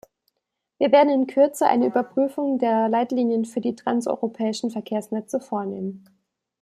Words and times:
Wir 0.79 0.91
werden 0.91 1.13
in 1.13 1.27
Kürze 1.27 1.67
eine 1.67 1.85
Überprüfung 1.85 2.57
der 2.57 2.89
Leitlinien 2.89 3.45
für 3.45 3.61
die 3.61 3.75
transeuropäischen 3.75 4.71
Verkehrsnetze 4.71 5.39
vornehmen. 5.39 6.07